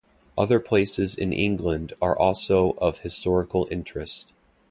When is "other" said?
0.35-0.59